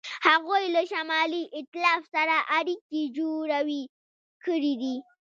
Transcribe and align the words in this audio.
هغوی 0.27 0.63
له 0.75 0.81
شمالي 0.91 1.43
ایتلاف 1.57 2.01
سره 2.15 2.35
اړیکې 2.57 3.01
جوړې 3.17 3.83
کړې. 4.43 4.95